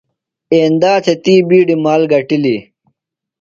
ایندا 0.53 0.93
تھےۡ 1.03 1.19
تی 1.23 1.35
بِیڈیۡ 1.47 1.81
مال 1.83 2.01
گٹِلیۡ۔ 2.11 2.61